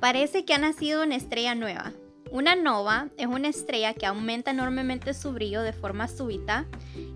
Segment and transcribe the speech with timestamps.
[0.00, 1.92] Parece que ha nacido una estrella nueva.
[2.30, 6.64] Una nova es una estrella que aumenta enormemente su brillo de forma súbita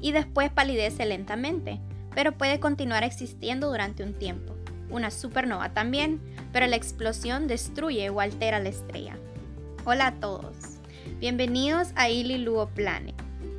[0.02, 1.80] y después palidece lentamente,
[2.14, 4.55] pero puede continuar existiendo durante un tiempo.
[4.91, 6.20] Una supernova también,
[6.52, 9.16] pero la explosión destruye o altera la estrella.
[9.87, 10.55] Hola a todos,
[11.20, 13.14] bienvenidos a Ili Luo Planet.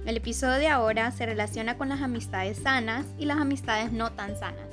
[0.06, 4.38] El episodio de ahora se relaciona con las amistades sanas y las amistades no tan
[4.38, 4.65] sanas.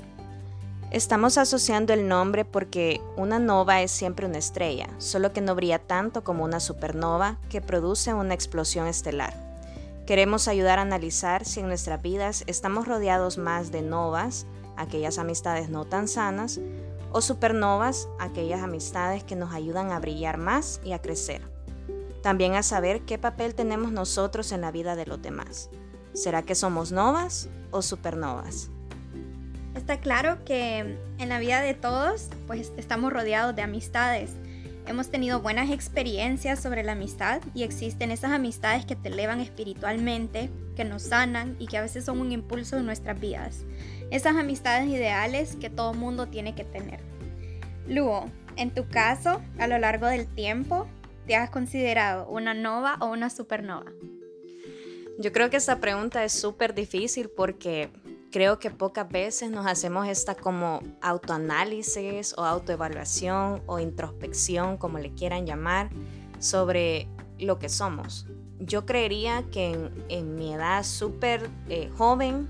[0.93, 5.79] Estamos asociando el nombre porque una nova es siempre una estrella, solo que no brilla
[5.79, 9.33] tanto como una supernova que produce una explosión estelar.
[10.05, 14.45] Queremos ayudar a analizar si en nuestras vidas estamos rodeados más de novas,
[14.77, 16.61] aquellas amistades no tan sanas,
[17.11, 21.41] o supernovas, aquellas amistades que nos ayudan a brillar más y a crecer.
[22.23, 25.71] También a saber qué papel tenemos nosotros en la vida de los demás.
[26.13, 28.69] ¿Será que somos novas o supernovas?
[29.83, 34.31] Está claro que en la vida de todos, pues estamos rodeados de amistades.
[34.87, 40.51] Hemos tenido buenas experiencias sobre la amistad y existen esas amistades que te elevan espiritualmente,
[40.77, 43.65] que nos sanan y que a veces son un impulso en nuestras vidas.
[44.13, 47.01] Esas amistades ideales que todo mundo tiene que tener.
[47.89, 50.87] Luo, en tu caso, a lo largo del tiempo,
[51.27, 53.91] ¿te has considerado una nova o una supernova?
[55.19, 57.91] Yo creo que esta pregunta es súper difícil porque
[58.33, 65.13] creo que pocas veces nos hacemos esta como autoanálisis o autoevaluación o introspección, como le
[65.13, 65.91] quieran llamar,
[66.41, 67.07] sobre
[67.39, 68.27] lo que somos.
[68.59, 72.49] Yo creería que en, mi edad súper eh, joven,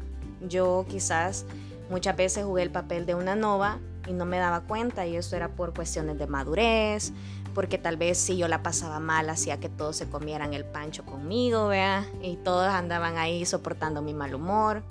[0.48, 1.44] yo quizás
[1.90, 5.36] muchas veces jugué el papel de una nova y no me daba cuenta y eso
[5.36, 7.12] era por cuestiones de madurez,
[7.54, 11.04] porque tal vez si yo la pasaba mal hacía que todos se comieran el pancho
[11.04, 14.82] conmigo, vea, y todos andaban ahí soportando mi mal humor.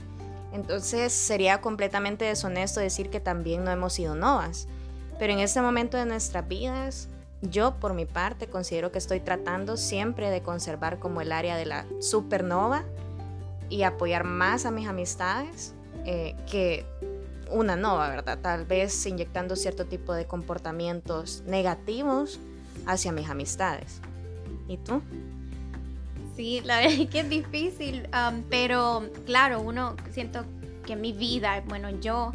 [0.54, 4.68] Entonces sería completamente deshonesto decir que también no hemos sido novas.
[5.18, 7.08] Pero en este momento de nuestras vidas,
[7.42, 11.66] yo por mi parte considero que estoy tratando siempre de conservar como el área de
[11.66, 12.84] la supernova
[13.70, 15.74] y apoyar más a mis amistades
[16.06, 16.86] eh, que
[17.50, 18.40] una nova, ¿verdad?
[18.42, 22.40] Tal vez inyectando cierto tipo de comportamientos negativos
[22.86, 24.02] hacia mis amistades.
[24.68, 25.02] ¿Y tú?
[26.36, 28.08] Sí, la verdad es que es difícil,
[28.50, 30.46] pero claro, uno siento
[30.86, 32.32] que mi vida, bueno, yo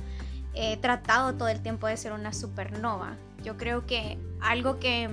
[0.54, 3.16] he tratado todo el tiempo de ser una supernova.
[3.42, 5.08] Yo creo que algo que,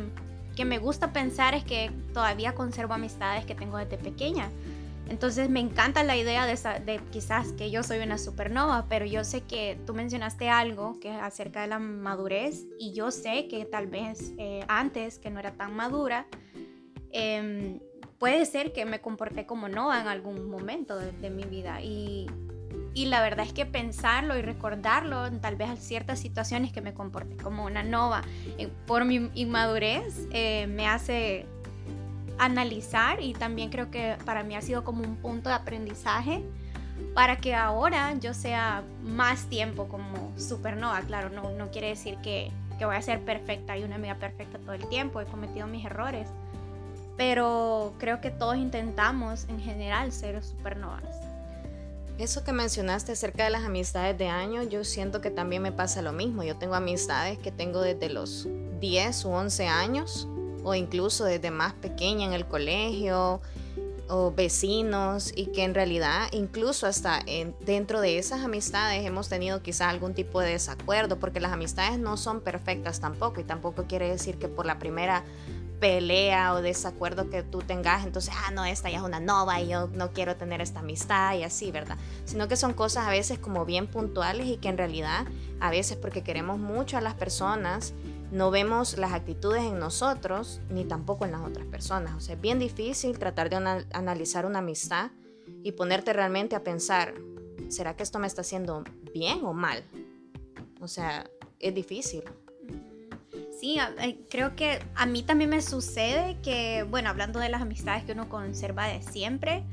[0.55, 4.49] que me gusta pensar es que todavía conservo amistades que tengo desde pequeña.
[5.09, 6.55] Entonces me encanta la idea de,
[6.85, 11.13] de, quizás que yo soy una supernova, pero yo sé que tú mencionaste algo que
[11.13, 15.41] es acerca de la madurez y yo sé que tal vez eh, antes, que no
[15.41, 16.25] era tan madura,
[17.11, 17.81] eh,
[18.23, 22.27] puede ser que me comporté como no en algún momento de, mi vida y,
[22.93, 27.35] y, la verdad es que pensarlo y recordarlo, tal vez ciertas situaciones que me comporté
[27.35, 28.21] como una nova
[28.57, 31.45] eh, por mi inmadurez, eh, me hace
[32.37, 36.45] analizar y también creo que para mí ha sido como un punto de aprendizaje
[37.13, 41.01] para que ahora yo sea más tiempo como supernova.
[41.01, 44.59] Claro, no, no quiere decir que, que voy a ser perfecta y una amiga perfecta
[44.59, 46.29] todo el tiempo, he cometido mis errores
[47.17, 51.03] pero creo que todos intentamos en general ser supernovas.
[52.17, 56.01] Eso que mencionaste acerca de las amistades de año, yo siento que también me pasa
[56.03, 56.43] lo mismo.
[56.43, 58.47] Yo tengo amistades que tengo desde los
[58.79, 60.27] 10 u 11 años
[60.63, 63.41] o incluso desde más pequeña en el colegio
[64.09, 67.21] o vecinos y que en realidad incluso hasta
[67.61, 72.17] dentro de esas amistades hemos tenido quizás algún tipo de desacuerdo porque las amistades no
[72.17, 75.23] son perfectas tampoco y tampoco quiere decir que por la primera
[75.83, 79.67] pelea o desacuerdo que tú tengas, entonces, ah, no, esta ya es una nova y
[79.67, 81.97] yo no quiero tener esta amistad y así, ¿verdad?
[82.23, 85.25] Sino que son cosas a veces como bien puntuales y que en realidad
[85.59, 87.93] a veces porque queremos mucho a las personas,
[88.31, 92.15] no vemos las actitudes en nosotros ni tampoco en las otras personas.
[92.15, 93.57] O sea, es bien difícil tratar de
[93.91, 95.11] analizar una amistad
[95.63, 97.13] y ponerte realmente a pensar,
[97.67, 99.83] ¿será que esto me está haciendo bien o mal?
[100.79, 101.29] O sea,
[101.59, 102.23] es difícil
[103.63, 103.77] sí,
[104.29, 108.27] creo que a mí también me sucede que, bueno, hablando de las amistades que uno
[108.27, 109.63] conserva de siempre,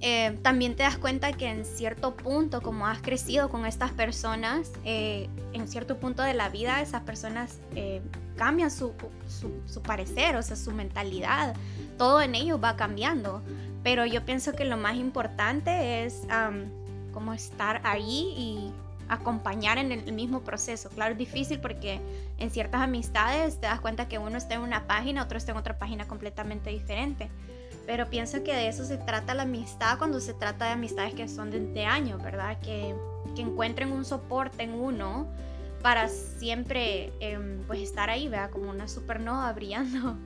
[0.00, 4.70] eh, también te das cuenta que en cierto punto, como has crecido con estas personas,
[4.84, 8.02] eh, en cierto punto de la vida esas personas eh,
[8.36, 8.92] cambian su,
[9.66, 11.56] su, parecer, o sea, su mentalidad,
[11.98, 13.42] todo en ellos va cambiando.
[13.82, 16.22] Pero yo pienso que lo más importante es
[17.12, 18.72] como estar ahí y
[19.08, 20.88] acompañar en el mismo proceso.
[20.90, 22.00] Claro, es difícil porque
[22.38, 25.58] en ciertas amistades te das cuenta que uno está en una página, otro está en
[25.58, 27.30] otra página completamente diferente.
[27.86, 31.28] Pero pienso que de eso se trata la amistad cuando se trata de amistades que
[31.28, 32.58] son de, años, ¿verdad?
[32.60, 32.94] Que,
[33.36, 35.28] que encuentren un soporte en uno
[35.82, 40.16] para siempre em, pues estar ahí, vea, como una supernova brillando.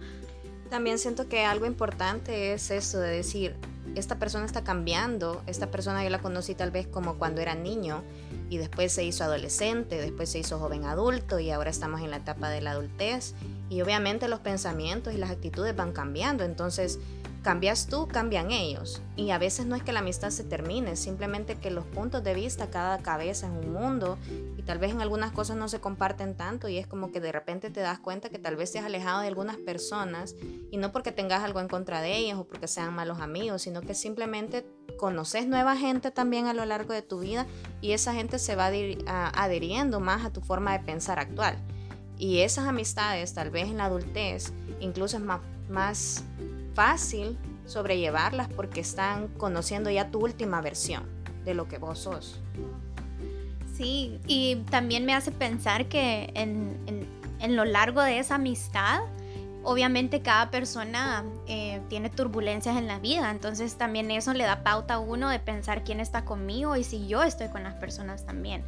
[0.70, 3.56] También siento que algo importante es eso de decir,
[3.94, 8.02] esta persona está cambiando, esta persona yo la conocí tal vez como cuando era niño
[8.50, 12.18] y después se hizo adolescente, después se hizo joven adulto y ahora estamos en la
[12.18, 13.34] etapa de la adultez.
[13.70, 16.98] Y obviamente los pensamientos y las actitudes van cambiando, entonces
[17.42, 19.02] cambias tú, cambian ellos.
[19.16, 22.34] Y a veces no es que la amistad se termine, simplemente que los puntos de
[22.34, 24.18] vista, cada cabeza es un mundo
[24.56, 27.32] y tal vez en algunas cosas no se comparten tanto y es como que de
[27.32, 30.34] repente te das cuenta que tal vez te has alejado de algunas personas
[30.70, 33.80] y no porque tengas algo en contra de ellas o porque sean malos amigos, sino
[33.80, 34.66] que simplemente
[34.98, 37.46] conoces nueva gente también a lo largo de tu vida
[37.80, 41.56] y esa gente se va adhiriendo más a tu forma de pensar actual.
[42.18, 45.40] Y esas amistades, tal vez en la adultez, incluso es más,
[45.70, 46.24] más
[46.74, 51.04] fácil sobrellevarlas porque están conociendo ya tu última versión
[51.44, 52.40] de lo que vos sos.
[53.76, 56.76] Sí, y también me hace pensar que en,
[57.38, 59.00] en, lo largo de esa amistad,
[59.62, 64.94] obviamente cada persona eh, tiene turbulencias en la vida, entonces también eso le da pauta
[64.94, 68.64] a uno de pensar quién está conmigo y si yo estoy con las personas también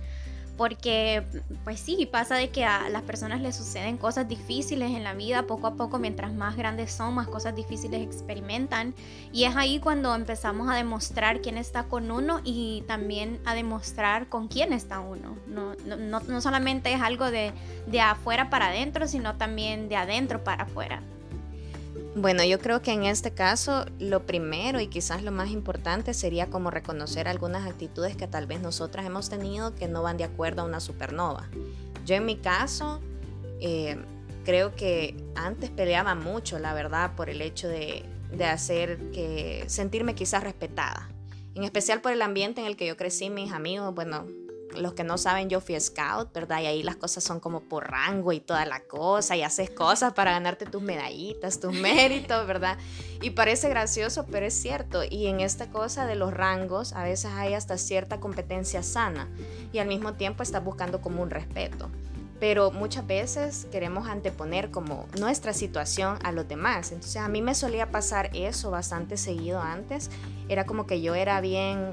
[0.60, 1.22] porque
[1.64, 5.44] pues sí, pasa de que a las personas les suceden cosas difíciles en la vida
[5.44, 8.94] poco a poco, mientras más grandes son, más cosas difíciles experimentan
[9.32, 14.28] y es ahí cuando empezamos a demostrar quién está con uno y también a demostrar
[14.28, 15.34] con quién está uno.
[15.46, 17.54] No, no, no solamente es algo de,
[17.86, 21.00] de afuera para adentro, sino también de adentro para afuera.
[22.16, 26.46] Bueno, yo creo que en este caso lo primero y quizás lo más importante sería
[26.46, 30.62] como reconocer algunas actitudes que tal vez nosotras hemos tenido que no van de acuerdo
[30.62, 31.48] a una supernova.
[32.04, 33.00] Yo en mi caso
[33.60, 33.96] eh,
[34.44, 40.16] creo que antes peleaba mucho, la verdad, por el hecho de, de hacer que sentirme
[40.16, 41.08] quizás respetada.
[41.54, 44.26] En especial por el ambiente en el que yo crecí, mis amigos, bueno,
[44.76, 46.60] los que no saben, yo fui scout, ¿verdad?
[46.62, 50.12] Y ahí las cosas son como por rango y toda la cosa, y haces cosas
[50.12, 52.78] para ganarte tus medallitas, tus méritos, ¿verdad?
[53.22, 55.02] Y parece gracioso, pero es cierto.
[55.08, 59.28] Y en esta cosa de los rangos, a veces hay hasta cierta competencia sana,
[59.72, 61.90] y al mismo tiempo estás buscando como un respeto.
[62.38, 66.90] Pero muchas veces queremos anteponer como nuestra situación a los demás.
[66.90, 70.10] Entonces a mí me solía pasar eso bastante seguido antes.
[70.48, 71.92] Era como que yo era bien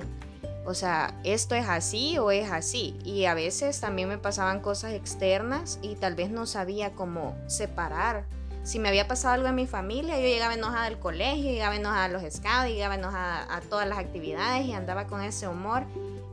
[0.68, 3.00] o sea, esto es así o es así.
[3.06, 8.26] Y a veces también me pasaban cosas externas y tal vez no sabía cómo separar.
[8.64, 12.04] Si me había pasado algo en mi familia, yo llegaba enojada al colegio, llegaba enojada
[12.04, 15.84] a los scouts, llegaba enojada a todas las actividades y andaba con ese humor.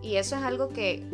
[0.03, 1.07] Y eso es algo que,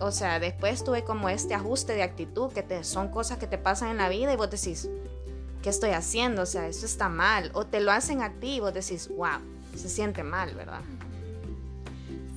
[0.00, 3.56] o sea, después tuve como este ajuste de actitud, que te, son cosas que te
[3.56, 4.90] pasan en la vida y vos decís,
[5.62, 6.42] ¿qué estoy haciendo?
[6.42, 7.52] O sea, eso está mal.
[7.54, 9.38] O te lo hacen a ti y vos decís, wow,
[9.76, 10.80] se siente mal, ¿verdad?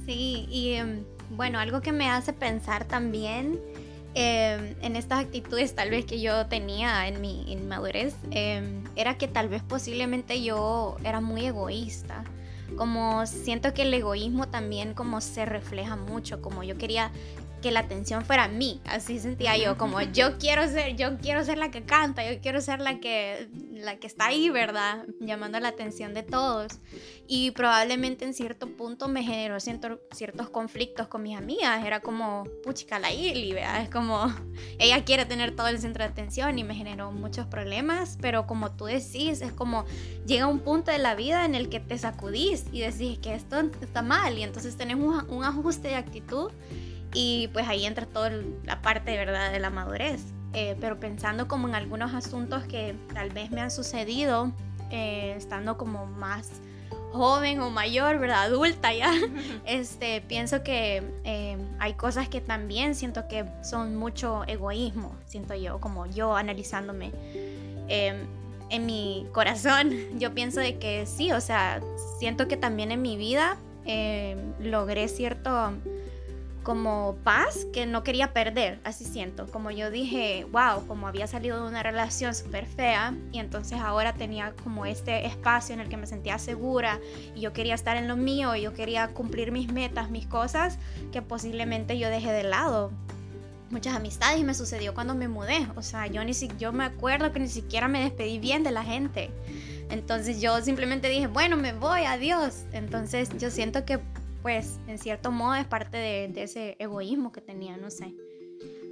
[0.07, 3.59] Sí, y em, bueno, algo que me hace pensar también
[4.13, 9.27] em, en estas actitudes tal vez que yo tenía en mi inmadurez, em, era que
[9.27, 12.23] tal vez posiblemente yo era muy egoísta.
[12.77, 17.11] Como siento que el egoísmo también como se refleja mucho, como yo quería
[17.61, 18.81] que la atención fuera a mí.
[18.85, 22.61] Así sentía yo, como yo quiero ser, yo quiero ser la que canta, yo quiero
[22.61, 25.05] ser la que, la que está ahí, ¿verdad?
[25.19, 26.79] Llamando la atención de todos.
[27.27, 31.85] Y probablemente en cierto punto me generó ciertos conflictos con mis amigas.
[31.85, 33.81] Era como, puchica la Ili, ¿verdad?
[33.81, 34.33] Es como,
[34.79, 38.17] ella quiere tener todo el centro de atención y me generó muchos problemas.
[38.21, 39.85] Pero como tú decís, es como,
[40.25, 43.59] llega un punto de la vida en el que te sacudís y decís que esto
[43.81, 44.37] está mal.
[44.37, 46.51] Y entonces tenés un ajuste de actitud
[47.13, 48.31] y pues ahí entra toda
[48.63, 50.21] la parte de verdad de la madurez.
[50.53, 54.51] Eh, pero pensando como en algunos asuntos que tal vez me han sucedido,
[54.89, 56.49] eh, estando como más
[57.11, 58.43] joven o mayor, ¿verdad?
[58.43, 59.13] Adulta ya,
[59.65, 65.79] este, pienso que eh, hay cosas que también siento que son mucho egoísmo, siento yo,
[65.79, 67.11] como yo analizándome.
[67.89, 71.81] en mi corazón, yo pienso de que sí, o sea,
[72.19, 73.57] siento que también en mi vida
[74.59, 75.71] logré cierto
[76.67, 79.47] como paz que no quería perder, así siento.
[79.47, 84.11] Como yo dije, wow, como había salido de una relación súper fea y entonces ahora
[84.15, 86.99] tenía como este espacio en el que me sentía segura
[87.33, 90.77] y yo quería estar en lo mío y yo quería cumplir mis metas, mis cosas
[91.13, 92.91] que posiblemente yo dejé de lado.
[93.69, 95.65] Muchas amistades y me sucedió cuando me mudé.
[95.77, 98.71] O sea, yo, ni si, yo me acuerdo que ni siquiera me despedí bien de
[98.71, 99.31] la gente.
[99.89, 102.65] Entonces yo simplemente dije, bueno, me voy, adiós.
[102.73, 104.01] Entonces yo siento que
[104.47, 108.15] pues en cierto modo es parte de, ese egoísmo que tenía, no sé.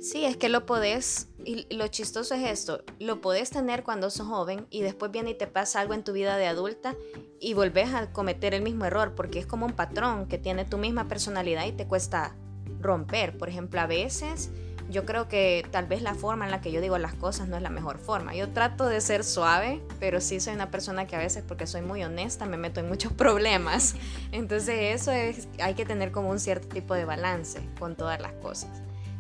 [0.02, 4.28] Sí, es que lo podés, y lo chistoso es esto, lo podés tener cuando sos
[4.28, 6.98] joven y después viene y te pasa algo en tu vida de adulta
[7.40, 10.78] y volvés a cometer el mismo error porque es como un patrón que tiene tu
[10.78, 12.36] misma personalidad y te cuesta
[12.82, 13.38] romper.
[13.38, 14.52] Por ejemplo, a veces
[14.90, 17.58] yo creo que tal vez la forma en la que yo digo las cosas no
[17.58, 18.36] es la mejor forma.
[18.36, 21.82] Yo trato de ser suave, pero sí soy una persona que a veces, porque soy
[21.82, 23.96] muy honesta, me meto en muchos problemas.
[24.32, 28.34] Entonces eso es, hay que tener como un cierto tipo de balance con todas las
[28.34, 28.70] cosas.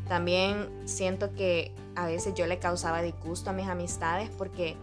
[0.08, 4.78] También siento que a veces yo le causaba disgusto a mis amistades porque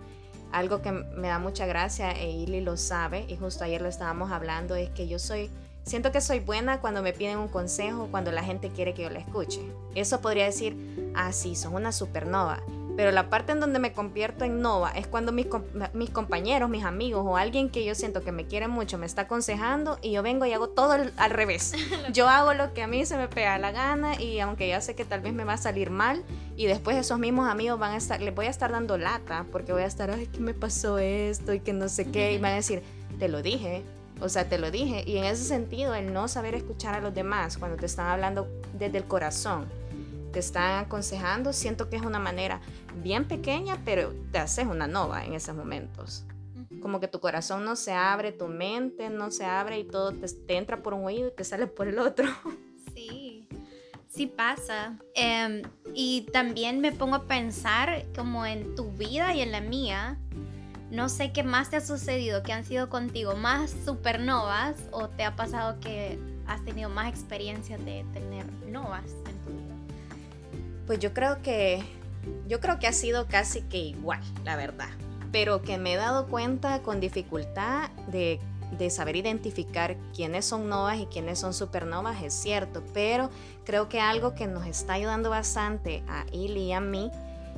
[0.51, 4.31] algo que me da mucha gracia, e Ili lo sabe, y justo ayer lo estábamos
[4.31, 5.51] hablando, es que yo soy
[5.85, 9.11] Siento que soy buena cuando me piden un consejo, cuando la gente quiere que yo
[9.11, 9.61] la escuche.
[9.95, 10.77] Eso podría decir,
[11.15, 12.63] ah, sí, son una supernova.
[12.97, 15.47] Pero la parte en donde me convierto en nova es cuando mis,
[15.95, 19.23] mis, compañeros, mis amigos o alguien que yo siento que me quiere mucho me está
[19.23, 21.73] aconsejando y yo vengo y hago todo al revés.
[22.13, 24.95] Yo hago lo que a mí se me pega la gana y aunque ya sé
[24.95, 26.23] que tal vez me va a salir mal
[26.57, 29.73] y después esos mismos amigos van a estar, les voy a estar dando lata porque
[29.73, 31.55] voy a estar, ay, ¿qué me pasó esto?
[31.55, 32.35] Y que no sé qué.
[32.35, 32.83] Y van a decir,
[33.19, 33.83] te lo dije,
[34.23, 35.03] o sea, te lo dije.
[35.07, 38.49] Y en ese sentido, el no saber escuchar a los demás cuando te están hablando
[38.79, 39.67] desde el corazón,
[40.33, 42.61] te están aconsejando, siento que es una manera
[43.03, 46.25] bien pequeña, pero te haces una nova en esos momentos.
[46.81, 50.57] Como que tu corazón no se abre, tu mente no se abre y todo te,
[50.57, 52.27] entra por un oído y te sale por el otro.
[52.95, 53.49] Sí,
[54.11, 54.99] sí pasa.
[55.15, 55.63] Em,
[55.95, 60.19] y también me pongo a pensar como en tu vida y en la mía
[60.93, 65.25] no sé qué más te ha sucedido, que han sido contigo más supernovas o te
[65.25, 69.75] ha pasado que has tenido más experiencias de tener novas en tu vida.
[70.87, 71.83] Pues yo creo que
[72.47, 74.91] yo creo que ha sido casi que igual, la verdad,
[75.33, 78.39] pero que me he dado cuenta con dificultad de,
[78.79, 83.31] de saber identificar quiénes son novas y quiénes son supernovas, es cierto, pero
[83.65, 87.11] creo que algo que nos está ayudando bastante a Ili y a mí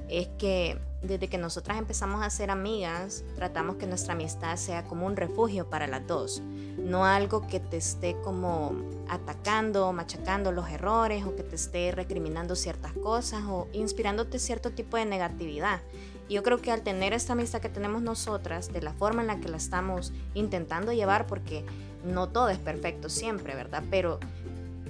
[0.09, 5.07] es que desde que nosotras empezamos a ser amigas, tratamos que nuestra amistad sea como
[5.07, 6.43] un refugio para las dos,
[6.79, 8.73] no algo que te esté como
[9.09, 14.97] atacando, machacando los errores o que te esté recriminando ciertas cosas o inspirándote cierto tipo
[14.97, 15.81] de negatividad.
[16.29, 19.41] Yo creo que al tener esta amistad que tenemos nosotras, de la forma en la
[19.41, 21.67] que la estamos intentando llevar, porque
[22.03, 23.85] no todo es perfecto siempre, ¿verdad?
[23.91, 24.21] Pero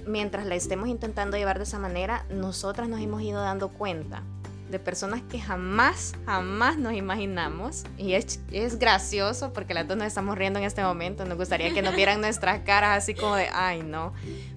[0.07, 4.23] mientras la estemos intentando llevar de esa manera, nosotras nos hemos ido dando cuenta
[4.69, 7.83] de personas que jamás, jamás nos imaginamos.
[7.97, 11.25] Y es, es, gracioso porque las dos nos estamos riendo en este momento.
[11.25, 14.13] Nos gustaría que nos vieran nuestras caras así como de, ay, no.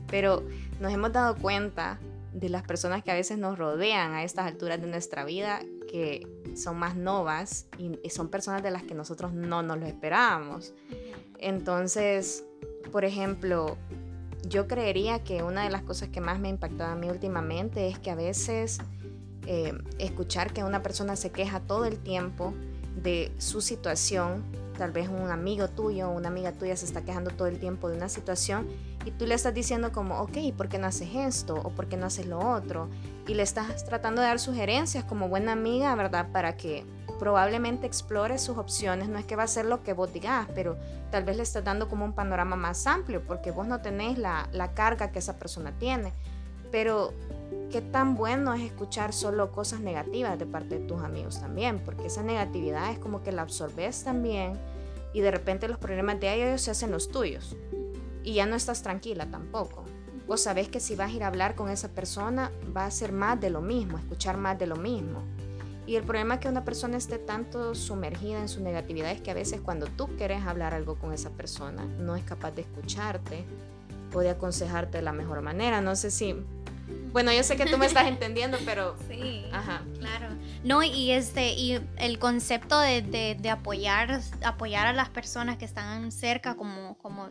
[0.07, 0.45] Pero
[0.81, 1.99] nos hemos dado cuenta
[2.33, 5.61] de las personas que a veces nos rodean a estas alturas de nuestra vida,
[5.91, 10.75] que son más novas y son personas de las que nosotros no nos lo esperábamos.
[11.39, 12.45] Entonces,
[12.93, 13.77] por ejemplo,
[14.47, 17.89] yo creería que una de las cosas que más me ha impactado a mí últimamente
[17.89, 18.81] es que a veces
[19.51, 22.53] eh, escuchar que una persona se queja todo el tiempo
[23.03, 24.45] de su situación,
[24.77, 27.89] tal vez un amigo tuyo o una amiga tuya se está quejando todo el tiempo
[27.89, 28.69] de una situación
[29.07, 31.55] y tú le estás diciendo como, ok, ¿por qué no haces esto?
[31.55, 32.91] ¿O por qué no haces lo otro?
[33.27, 36.29] Y le estás tratando de dar sugerencias como buena amiga, ¿verdad?
[36.31, 36.85] Para que
[37.19, 39.09] probablemente explore sus opciones.
[39.09, 40.77] No es que va a ser lo que vos digas, pero
[41.11, 44.47] tal vez le estás dando como un panorama más amplio porque vos no tenés la,
[44.53, 46.13] la carga que esa persona tiene.
[46.71, 47.15] Pero
[47.71, 52.07] qué tan bueno es escuchar solo cosas negativas de parte de tus amigos también, porque
[52.07, 54.59] esa negatividad es como que la absorbes también
[55.13, 57.57] y de repente los problemas de ellos se hacen los tuyos
[58.23, 59.85] y ya no estás tranquila tampoco.
[60.27, 63.13] Vos sabés que si vas a ir a hablar con esa persona va a ser
[63.13, 65.23] más de lo mismo, escuchar más de lo mismo.
[65.87, 69.31] Y el problema es que una persona esté tanto sumergida en su negatividad es que
[69.31, 73.47] a veces cuando tú quieres hablar algo con esa persona no es capaz de escucharte
[74.13, 75.81] o de aconsejarte de la mejor manera.
[75.81, 76.35] No sé si
[77.13, 78.97] bueno, yo sé que tú me estás entendiendo, pero...
[79.09, 79.83] Sí, Ajá.
[79.99, 80.29] claro.
[80.65, 85.65] No, y, este, y el concepto de, de, de, apoyar, apoyar a las personas que
[85.65, 87.31] están cerca, como, como,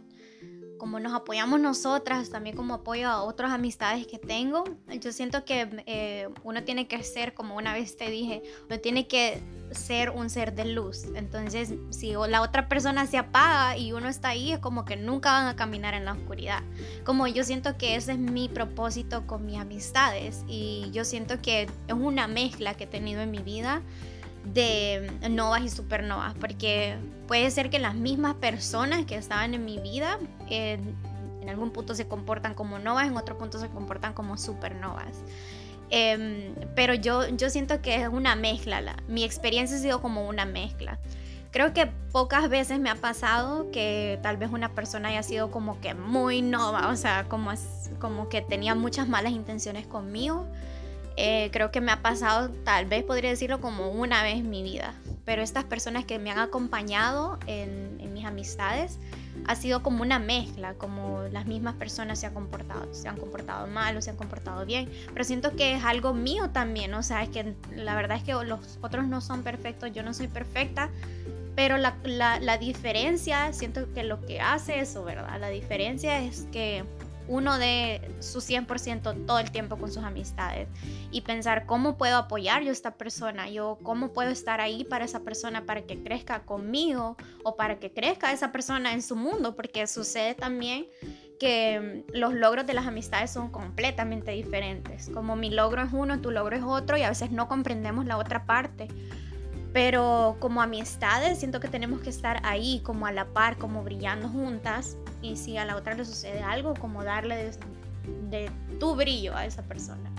[0.77, 4.63] como nos apoyamos nosotras, también como apoyo a otras amistades que tengo,
[4.99, 9.07] yo siento que eh, uno tiene que ser, como una vez te dije, uno tiene
[9.07, 9.41] que
[9.71, 11.05] ser un ser de luz.
[11.15, 15.31] Entonces, si la otra persona se apaga y uno está ahí, es como que nunca
[15.31, 16.63] van a caminar en la oscuridad.
[17.03, 21.63] Como yo siento que ese es mi propósito con mis amistades y yo siento que
[21.63, 23.81] es una mezcla que he tenido en mi vida
[24.53, 26.95] de novas y supernovas, porque
[27.27, 30.17] puede ser que las mismas personas que estaban en mi vida
[30.49, 35.23] en algún punto se comportan como novas, en otro punto se comportan como supernovas.
[35.89, 40.27] Em, pero yo, yo siento que es una mezcla, la, mi experiencia ha sido como
[40.27, 40.99] una mezcla.
[41.51, 45.79] Creo que pocas veces me ha pasado que tal vez una persona haya sido como
[45.79, 47.51] que muy nova, o sea, como,
[47.99, 50.45] como que tenía muchas malas intenciones conmigo.
[51.19, 54.61] Eh, creo que me ha pasado, tal vez podría decirlo como una vez en mi
[54.61, 54.93] vida,
[55.25, 58.99] pero estas personas que me han acompañado en, en mis amistades
[59.45, 63.65] ha sido como una mezcla, como las mismas personas se han comportado, se han comportado
[63.65, 67.23] mal o se han comportado bien, pero siento que es algo mío también, o sea,
[67.23, 70.91] es que la verdad es que los otros no son perfectos, yo no soy perfecta,
[71.55, 75.39] pero la, la diferencia, siento que lo que hace eso, ¿verdad?
[75.39, 76.83] La diferencia es que
[77.27, 80.67] uno de su 100% todo el tiempo con sus amistades
[81.11, 85.05] y pensar cómo puedo apoyar yo a esta persona, yo cómo puedo estar ahí para
[85.05, 89.55] esa persona para que crezca conmigo o para que crezca esa persona en su mundo,
[89.55, 90.87] porque sucede también
[91.39, 95.09] que mm, los logros de las amistades son completamente diferentes.
[95.09, 98.17] Como mi logro es uno, tu logro es otro y a veces no comprendemos la
[98.17, 98.87] otra parte.
[99.77, 104.27] Pero como amistades siento que tenemos que estar ahí como a la par, como brillando
[104.27, 107.51] juntas y si a la otra le sucede algo, como darle
[108.31, 110.09] de, tu brillo a esa persona.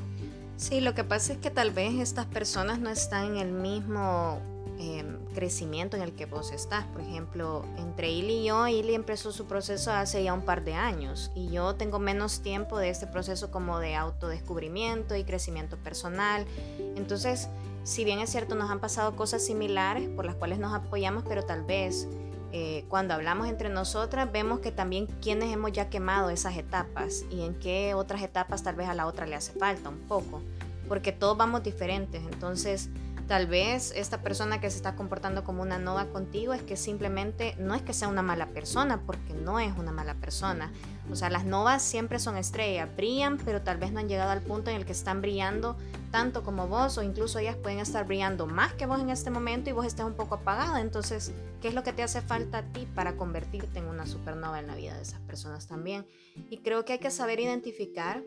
[0.57, 4.41] Sí, lo que pasa es que tal vez estas personas no están en el mismo
[4.79, 6.85] em, crecimiento en el que vos estás.
[6.85, 10.75] Por ejemplo, entre Ili y yo, Ili empezó su proceso hace ya un par de
[10.75, 16.47] años y yo tengo menos tiempo de este proceso como de autodescubrimiento y crecimiento personal.
[16.95, 17.49] Entonces,
[17.89, 21.45] si bien es cierto, nos han pasado cosas similares por las cuales nos apoyamos, pero
[21.45, 22.07] tal vez
[22.53, 27.41] eh, cuando hablamos entre nosotras vemos que también quienes hemos ya quemado esas etapas y
[27.41, 30.43] en qué otras etapas tal vez a la otra le hace falta un poco,
[30.87, 32.91] porque todos vamos diferentes, entonces
[33.29, 37.55] Tal vez esta persona que se está comportando como una nova contigo es que simplemente
[37.59, 40.73] no es que sea una mala persona, porque no es una mala persona.
[41.11, 44.41] O sea, las novas siempre son estrellas, brillan, pero tal vez no han llegado al
[44.41, 45.77] punto en el que están brillando
[46.11, 49.69] tanto como vos, o incluso ellas pueden estar brillando más que vos en este momento
[49.69, 50.81] y vos estés un poco apagada.
[50.81, 54.59] Entonces, ¿qué es lo que te hace falta a ti para convertirte en una supernova
[54.59, 56.07] en la vida de esas personas también?
[56.49, 58.23] Y creo que hay que saber identificar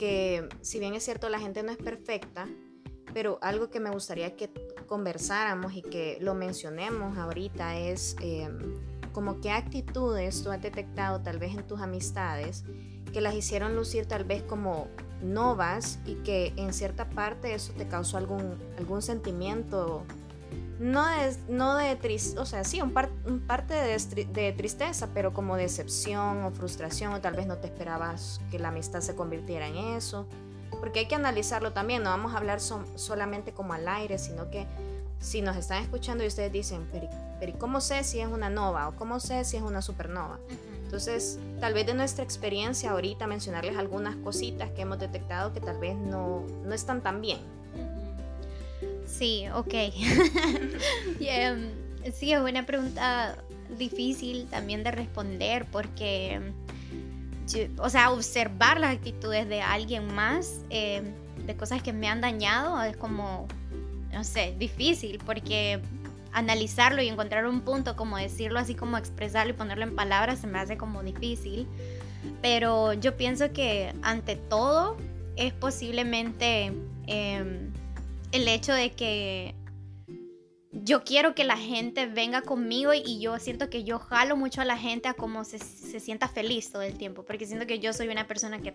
[0.00, 2.48] que si bien es cierto la gente no es perfecta,
[3.16, 4.50] pero algo que me gustaría que
[4.86, 8.74] conversáramos y que lo mencionemos ahorita es em,
[9.12, 12.62] como qué actitudes tú has detectado tal vez en tus amistades
[13.14, 14.88] que las hicieron lucir tal vez como
[15.22, 20.04] novas y que en cierta parte eso te causó algún, algún sentimiento,
[20.78, 22.92] no de, no de tristeza, o sea, sí, un,
[23.24, 28.42] un parte de, tristeza, pero como decepción o frustración, o tal vez no te esperabas
[28.50, 30.28] que la amistad se convirtiera en eso
[30.80, 34.66] porque hay que analizarlo también, no vamos a hablar solamente como al aire, sino que
[35.18, 36.88] si nos están escuchando y ustedes dicen,
[37.40, 40.38] pero, ¿cómo sé si es una nova o cómo sé si es una supernova?
[40.84, 45.78] Entonces, tal vez de nuestra experiencia ahorita mencionarles algunas cositas que hemos detectado que tal
[45.78, 47.40] vez no, no están tan bien.
[49.06, 49.74] Sí, ok.
[51.20, 51.70] Em,
[52.12, 53.36] sí, es una pregunta
[53.76, 56.40] difícil también de responder porque
[57.78, 61.02] o sea, observar las actitudes de alguien más, eh,
[61.46, 63.46] de cosas que me han dañado, es como,
[64.12, 65.80] no sé, difícil, porque
[66.32, 70.46] analizarlo y encontrar un punto, como decirlo así, como expresarlo y ponerlo en palabras, se
[70.46, 71.66] me hace como difícil.
[72.42, 74.96] Pero yo pienso que ante todo
[75.36, 76.72] es posiblemente
[77.06, 77.70] em,
[78.32, 79.54] el hecho de que
[80.84, 84.64] yo quiero que la gente venga conmigo y yo siento que yo jalo mucho a
[84.64, 88.08] la gente a cómo se, sienta feliz todo el tiempo, porque siento que yo soy
[88.08, 88.74] una persona que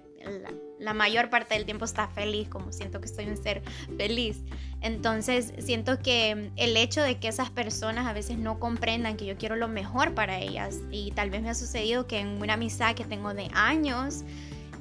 [0.79, 3.61] la, mayor parte del tiempo está feliz, como siento que soy un ser
[3.97, 4.43] feliz.
[4.81, 9.37] Entonces siento que el hecho de que esas personas a veces no comprendan que yo
[9.37, 12.95] quiero lo mejor para ellas y tal vez me ha sucedido que en una amistad
[12.95, 14.23] que tengo de años,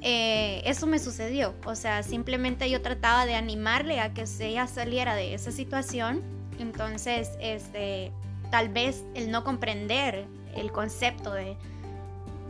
[0.01, 1.53] eh, eso me sucedió.
[1.65, 7.31] O sea, simplemente yo trataba de animarle a que ella saliera de esa situación entonces,
[7.39, 8.11] este,
[8.51, 11.57] tal vez el no comprender el concepto de,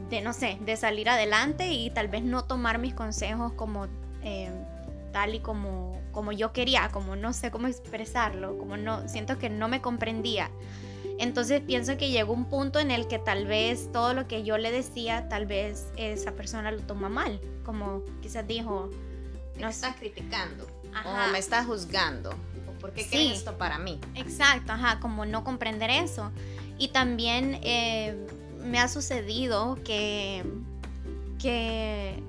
[0.10, 3.88] de, no sé, de salir adelante y tal vez no tomar mis consejos como
[4.24, 4.52] eh,
[5.12, 9.50] tal y como, como yo quería, como no sé cómo expresarlo, como no, siento que
[9.50, 10.50] no me comprendía.
[11.20, 14.58] Entonces pienso que llegó un punto en el que tal vez todo lo que yo
[14.58, 18.90] le decía, tal vez esa persona lo toma mal, como quizás dijo...
[19.58, 20.66] No me está criticando
[21.06, 22.34] o me está juzgando.
[22.82, 24.00] ¿Por qué sí, esto para mí?
[24.16, 26.32] Exacto, ajá, como no comprender eso.
[26.78, 28.18] Y también eh,
[28.64, 30.44] me ha sucedido que,
[31.40, 32.22] que,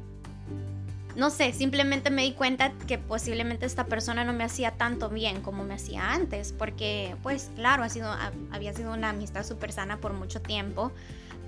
[1.17, 5.41] no sé, simplemente me di cuenta que posiblemente esta persona no me hacía tanto bien
[5.41, 8.15] como me hacía antes, porque pues claro, ha sido,
[8.51, 10.93] había sido una amistad súper sana por mucho tiempo,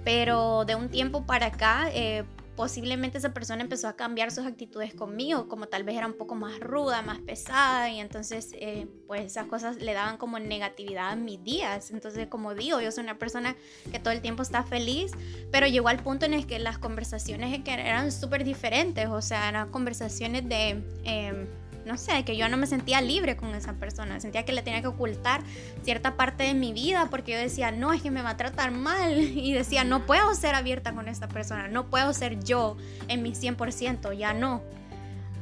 [0.03, 1.91] pero de un tiempo para acá...
[1.93, 2.25] Eh,
[2.57, 6.35] posiblemente esa persona empezó a cambiar sus actitudes conmigo, como tal vez era un poco
[6.35, 11.17] más ruda, más pesada, y entonces eh, pues esas cosas le daban como negatividad a
[11.17, 11.91] mis días.
[11.91, 13.57] Entonces, como digo, yo soy una persona
[13.91, 15.13] que todo el tiempo está feliz,
[15.51, 19.71] pero llegó al punto en el que las conversaciones eran súper diferentes, o sea, eran
[19.71, 20.83] conversaciones de...
[21.05, 21.47] Em,
[21.85, 24.81] no sé, que yo no me sentía libre con esa persona, sentía que le tenía
[24.81, 25.43] que ocultar
[25.83, 28.71] cierta parte de mi vida porque yo decía, no, es que me va a tratar
[28.71, 32.77] mal y decía, no puedo ser abierta con esta persona, no puedo ser yo
[33.09, 34.63] en mi 100%, ya no.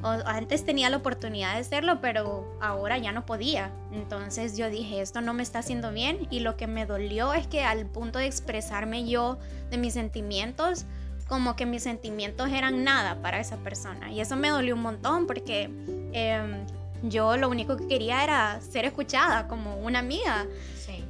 [0.03, 3.71] antes tenía la oportunidad de serlo, pero ahora ya no podía.
[3.93, 7.47] Entonces yo dije, esto no me está haciendo bien y lo que me dolió es
[7.47, 9.39] que al punto de expresarme yo
[9.71, 10.87] de mis sentimientos,
[11.29, 14.13] como que mis sentimientos eran nada para esa persona.
[14.13, 15.71] Y eso me dolió un montón porque
[16.13, 16.67] em,
[17.03, 20.47] yo lo único que quería era ser escuchada como una amiga.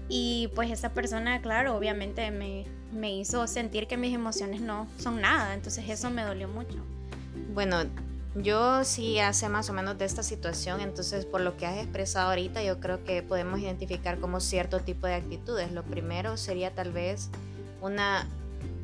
[0.08, 5.20] Y pues esa persona, claro, obviamente me, me hizo sentir que mis emociones no son
[5.20, 5.54] nada.
[5.54, 6.76] Entonces eso me dolió mucho.
[7.54, 7.84] Bueno,
[8.34, 12.30] yo sí hace más o menos de esta situación, entonces por lo que has expresado
[12.30, 15.72] ahorita, yo creo que podemos identificar como cierto tipo de actitudes.
[15.72, 17.28] Lo primero sería tal vez
[17.80, 18.26] una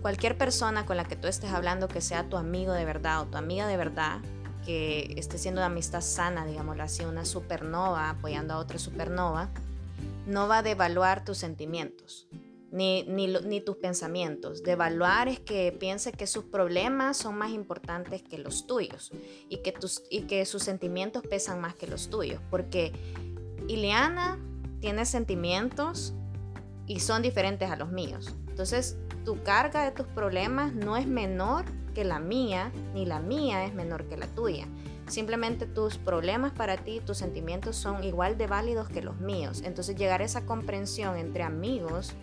[0.02, 3.26] cualquier persona con la que tú estés hablando que sea tu amigo de verdad o
[3.26, 4.18] tu amiga de verdad,
[4.68, 9.48] que esté siendo una amistad sana, digámoslo así, una supernova apoyando a otra supernova,
[10.26, 12.28] no va a devaluar tus sentimientos.
[12.70, 14.62] Ni, ni, tus pensamientos.
[14.62, 19.10] Devaluar es que piense que sus problemas son más importantes que los tuyos
[19.48, 22.42] y que, tus, y que sus sentimientos pesan más que los tuyos.
[22.50, 22.92] Porque
[23.68, 24.38] Ileana
[24.80, 26.12] tiene sentimientos
[26.86, 28.34] y son diferentes a los míos.
[28.48, 28.98] Entonces,
[29.28, 33.74] tu carga de tus problemas no es menor que la mía, ni la mía es
[33.74, 34.66] menor que la tuya.
[35.06, 39.60] Simplemente tus problemas para ti, tus sentimientos son igual de válidos que los míos.
[39.66, 42.14] Entonces llegar a esa comprensión entre amigos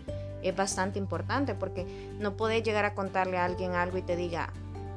[0.41, 1.85] es bastante importante porque
[2.17, 4.51] no puedes llegar a contarle a alguien algo y te diga,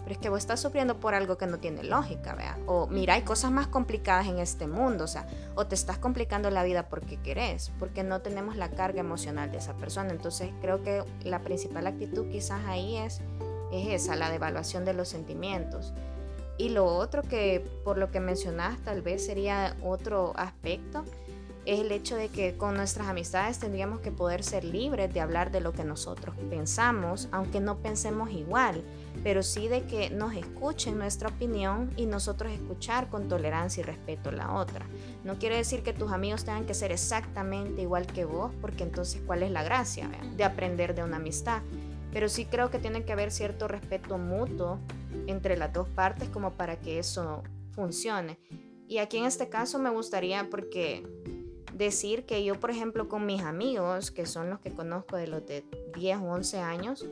[0.08, 2.56] pero es que vos estás sufriendo por algo que no tiene lógica, vea.
[2.64, 6.50] O mira, hay cosas más complicadas en este mundo, o sea, o te estás complicando
[6.50, 10.08] la vida porque querés, porque no tenemos la carga emocional de esa persona.
[10.08, 13.20] Entonces creo que la principal actitud quizás ahí es,
[13.70, 15.92] es esa, la devaluación de los sentimientos.
[16.56, 21.04] Y lo otro que por lo que mencionas tal vez sería otro aspecto
[21.68, 25.50] es el hecho de que con nuestras amistades tendríamos que poder ser libres de hablar
[25.50, 28.82] de lo que nosotros pensamos, aunque no pensemos igual,
[29.22, 34.30] pero sí de que nos escuchen nuestra opinión y nosotros escuchar con tolerancia y respeto
[34.30, 34.86] la otra.
[35.24, 39.22] No quiere decir que tus amigos tengan que ser exactamente igual que vos, porque entonces
[39.26, 41.62] ¿cuál es la gracia de aprender de una amistad?
[42.12, 44.78] Pero sí creo que tiene que haber cierto respeto mutuo
[45.26, 48.38] entre las dos partes como para que eso funcione.
[48.88, 51.06] Y aquí en este caso me gustaría porque
[51.74, 55.46] decir que yo, por ejemplo, con mis amigos, que son los que conozco de los
[55.46, 57.06] de 10 o 11 años,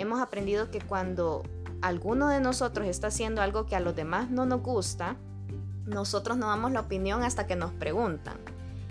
[0.00, 1.42] hemos aprendido que cuando
[1.82, 5.16] alguno de nosotros está haciendo algo que a los demás no nos gusta,
[5.86, 8.36] nosotros no damos la opinión hasta que nos preguntan.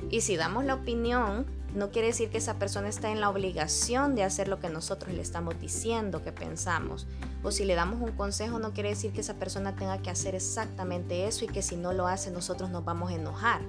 [0.10, 1.46] Y si damos la opinión,
[1.76, 5.14] no quiere decir que esa persona está en la obligación de hacer lo que nosotros
[5.14, 7.06] le estamos diciendo que pensamos.
[7.44, 10.36] O si le damos un consejo, no quiere decir que esa persona tenga que hacer
[10.36, 13.62] exactamente eso y que si no lo hace nosotros nos vamos a enojar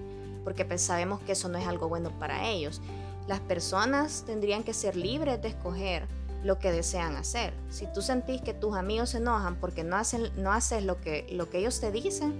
[0.45, 2.81] porque pues sabemos que eso no es algo bueno para ellos.
[3.27, 6.07] Las personas tendrían que ser libres de escoger
[6.43, 7.53] lo que desean hacer.
[7.71, 11.27] Si tú sentís que tus amigos se enojan porque no, hacen, no haces lo que,
[11.31, 12.35] lo que ellos te dicen,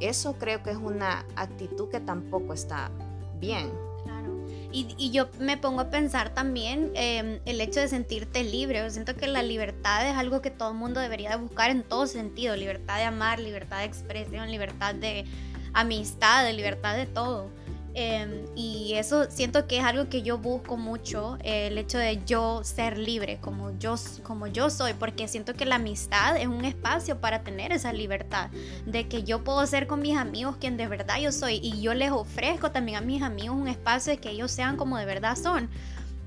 [0.00, 2.90] eso creo que es una actitud que tampoco está
[3.38, 3.70] bien.
[4.04, 4.46] Claro.
[4.72, 8.78] Y, yo me pongo a pensar también em, el hecho de sentirte libre.
[8.78, 12.06] Yo siento que la libertad es algo que todo el mundo debería buscar en todo
[12.06, 12.56] sentido.
[12.56, 15.26] Libertad de amar, libertad de expresión, libertad de,
[15.72, 17.50] amistad, libertad de todo.
[17.94, 22.64] Em, y eso siento que es algo que yo busco mucho, el hecho de yo
[22.64, 27.20] ser libre como yo, como yo soy, porque siento que la amistad es un espacio
[27.20, 28.50] para tener esa libertad,
[28.86, 31.92] de que yo puedo ser con mis amigos quien de verdad yo soy y yo
[31.92, 35.36] les ofrezco también a mis amigos un espacio de que ellos sean como de verdad
[35.36, 35.68] son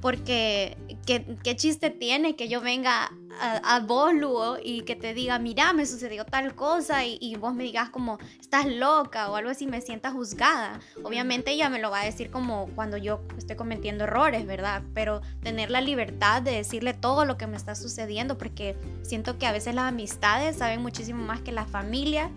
[0.02, 5.74] porque ¿qué, chiste tiene que yo venga a, vos, Lugo, y que te diga, mira,
[5.74, 9.82] me sucedió tal cosa, y, vos me digas como, estás loca o algo así, me
[9.82, 10.80] sienta juzgada.
[11.04, 14.84] Obviamente ella me lo va a decir como cuando yo estoy cometiendo errores, ¿verdad?
[14.94, 19.48] Pero tener la libertad de decirle todo lo que me está sucediendo, porque siento que
[19.48, 22.32] a veces las amistades saben muchísimo más que la familia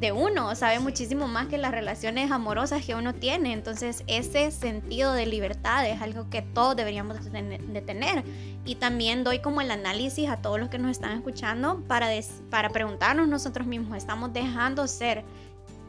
[0.00, 3.52] de uno, sabe muchísimo más que las relaciones amorosas que uno tiene.
[3.52, 8.24] Entonces ese sentido de libertad es algo que todos deberíamos de tener.
[8.64, 12.08] Y también doy como el análisis a todos los que nos están escuchando para,
[12.48, 15.22] para preguntarnos nosotros mismos, ¿estamos dejando ser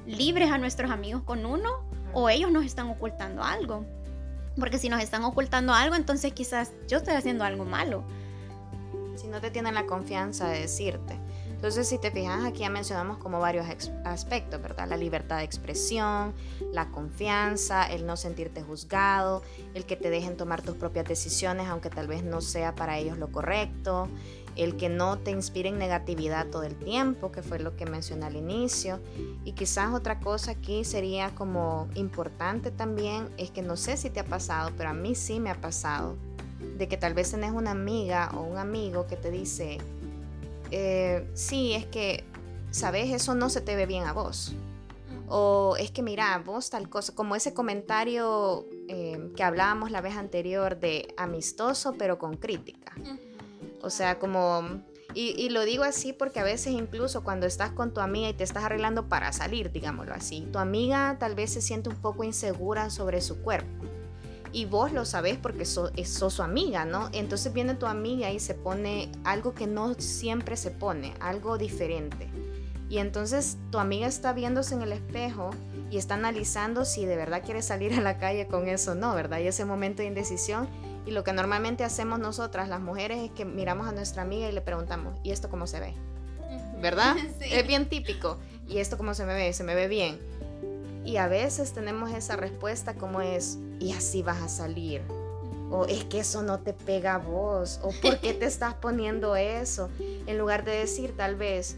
[0.06, 1.70] libres a nuestros amigos con uno
[2.14, 3.86] o ellos nos están ocultando algo?
[4.60, 8.04] Porque si nos están ocultando algo, entonces quizás yo estoy haciendo algo malo.
[9.16, 11.18] Si no te tienen la confianza de decirte.
[11.62, 13.68] Entonces, si te fijas, aquí ya mencionamos como varios
[14.04, 14.90] aspectos, ¿verdad?
[14.90, 16.34] La libertad de expresión,
[16.74, 19.44] la confianza, el no sentirte juzgado,
[19.76, 23.20] el que te dejen tomar tus propias decisiones, aunque tal vez no sea para ellos
[23.20, 24.08] lo correcto,
[24.56, 28.38] el que no te inspiren negatividad todo el tiempo, que fue lo que mencioné al
[28.38, 29.00] inicio.
[29.46, 34.20] Y quizás otra cosa aquí sería como importante también, es que no sé si te
[34.20, 36.16] ha pasado, pero a mí sí me ha pasado,
[36.80, 39.78] de que tal vez tenés una amiga o un amigo que te dice,
[40.72, 42.24] eh, sí, es que,
[42.72, 44.54] sabes, eso no se te ve bien a vos.
[45.28, 50.18] O es que mira, vos tal cosa, como ese comentario eh, que hablábamos la vez
[50.18, 52.94] anterior de amistoso pero con crítica.
[53.82, 54.82] O sea, como...
[55.14, 58.46] Y, lo digo así porque a veces incluso cuando estás con tu amiga y te
[58.46, 62.90] estás arreglando para salir, digámoslo así, tu amiga tal vez se siente un poco insegura
[62.90, 63.86] sobre su cuerpo.
[64.54, 67.10] Y vos lo sabés porque sos, sos su amiga, ¿no?
[67.14, 72.30] Entonces viene tu amiga y se pone algo que no siempre se pone, algo diferente.
[72.90, 75.52] Y entonces tu amiga está viéndose en el espejo
[75.90, 79.16] y está analizando si de verdad quiere salir a la calle con eso o no,
[79.16, 79.40] ¿verdad?
[79.40, 80.68] Y ese momento de indecisión
[81.06, 84.52] y lo que normalmente hacemos nosotras, las mujeres, es que miramos a nuestra amiga y
[84.52, 85.94] le preguntamos, ¿y esto cómo se ve?
[86.82, 87.16] ¿Verdad?
[87.40, 88.38] Es bien típico.
[88.68, 89.54] ¿Y esto cómo se me ve?
[89.54, 90.20] ¿Se me ve bien?
[91.04, 95.02] Y a veces tenemos esa respuesta como es, y así vas a salir.
[95.72, 97.80] O es que eso no te pega a vos.
[97.82, 99.90] O ¿por qué te estás poniendo eso?
[100.00, 101.78] En lugar de decir tal vez,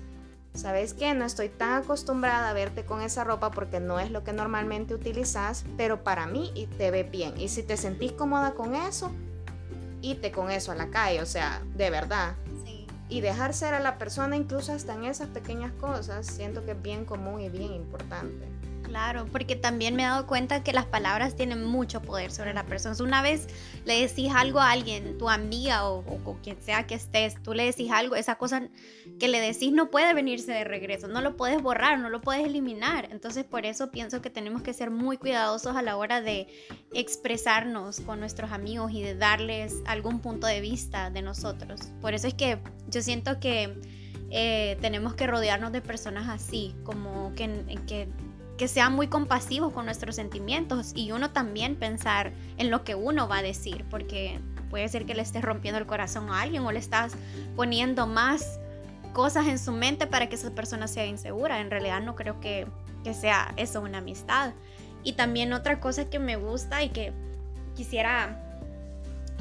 [0.54, 1.14] ¿sabes qué?
[1.14, 4.94] No estoy tan acostumbrada a verte con esa ropa porque no es lo que normalmente
[4.94, 7.40] utilizas, pero para mí te ve bien.
[7.40, 9.12] Y si te sentís cómoda con eso,
[10.02, 12.36] ite con eso a la calle, o sea, de verdad.
[13.10, 16.82] Y dejar ser a la persona incluso hasta en esas pequeñas cosas, siento que es
[16.82, 18.48] bien común y bien importante.
[18.94, 22.68] Claro, porque también me he dado cuenta que las palabras tienen mucho poder sobre la
[22.68, 22.96] persona.
[23.00, 23.48] Una vez
[23.86, 27.90] le decís algo a alguien, tu amiga o, quien sea que estés, tú le decís
[27.90, 28.70] algo, esa cosa
[29.20, 32.46] que le decís no puede venirse de regreso, no lo puedes borrar, no lo puedes
[32.46, 33.08] eliminar.
[33.10, 36.48] Entonces por eso pienso que tenemos que ser muy cuidadosos a la hora de
[36.94, 41.82] expresarnos con nuestros amigos y de darles algún punto de vista de nosotros.
[42.00, 43.76] Por eso es que yo siento que...
[44.36, 48.08] Eh, tenemos que rodearnos de personas así, como que
[48.64, 53.28] que sean muy compasivos con nuestros sentimientos y uno también pensar en lo que uno
[53.28, 56.72] va a decir, porque puede ser que le estés rompiendo el corazón a alguien o
[56.72, 57.12] le estás
[57.58, 58.62] poniendo más
[59.12, 61.60] cosas en su mente para que esa persona sea insegura.
[61.60, 62.66] En realidad no creo que,
[63.04, 64.54] que sea eso una amistad.
[65.04, 67.12] Y también otra cosa que me gusta y que
[67.76, 68.53] quisiera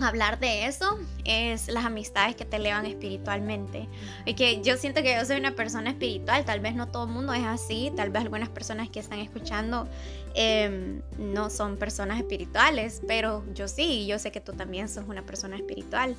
[0.02, 3.88] hablar de eso es las amistades que te elevan espiritualmente.
[4.24, 7.10] Y que yo siento que yo soy una persona espiritual, tal vez no todo el
[7.10, 9.88] mundo es así, tal vez algunas personas que están escuchando
[10.34, 15.22] em, no son personas espirituales, pero yo sí, yo sé que tú también sos una
[15.22, 16.16] persona espiritual.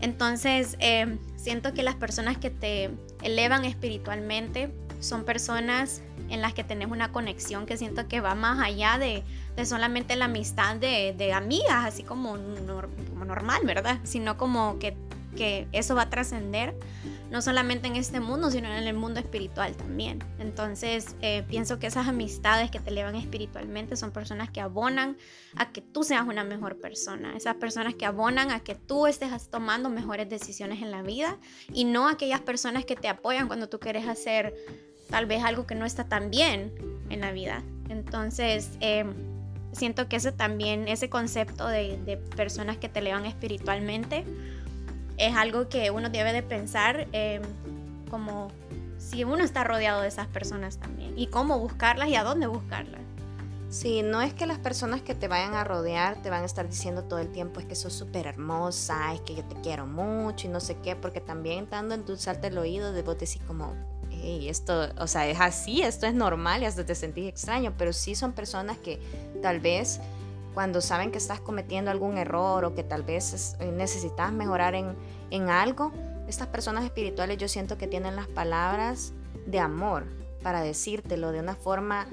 [0.00, 2.90] Entonces, em, siento que las personas que te
[3.22, 8.58] elevan espiritualmente son personas en las que tenés una conexión que siento que va más
[8.58, 9.22] allá de,
[9.64, 13.98] solamente la amistad de, amigas, así como, normal, ¿verdad?
[14.04, 14.96] Sino como que,
[15.72, 16.74] eso va a trascender
[17.30, 20.22] no solamente en este mundo, sino en el mundo espiritual también.
[20.38, 25.16] Entonces, eh, pienso que esas amistades que te elevan espiritualmente son personas que abonan
[25.56, 29.50] a que tú seas una mejor persona, esas personas que abonan a que tú estés
[29.50, 31.36] tomando mejores decisiones en la vida
[31.72, 34.54] y no aquellas personas que te apoyan cuando tú quieres hacer
[35.10, 36.72] tal vez algo que no está tan bien
[37.10, 37.62] en la vida.
[37.88, 39.35] Entonces, em,
[39.76, 44.24] siento que ese también, ese concepto de, personas que te elevan espiritualmente,
[45.18, 47.42] es algo que uno debe de pensar em,
[48.10, 48.48] como
[48.98, 53.00] si uno está rodeado de esas personas también y cómo buscarlas y a dónde buscarlas.
[53.68, 56.68] Sí, no es que las personas que te vayan a rodear te van a estar
[56.68, 60.46] diciendo todo el tiempo es que sos súper hermosa, es que yo te quiero mucho
[60.46, 63.74] y no sé qué, porque también dando endulzarte el oído de vos decís como,
[64.22, 67.92] y esto, o sea, es así, esto es normal y hasta te sentís extraño, pero
[67.92, 69.00] sí son personas que
[69.42, 70.00] tal vez
[70.54, 74.96] cuando saben que estás cometiendo algún error o que tal vez eh, necesitas mejorar en,
[75.30, 75.92] en algo,
[76.28, 79.12] estas personas espirituales yo siento que tienen las palabras
[79.46, 80.04] de amor
[80.42, 82.06] para decírtelo de una forma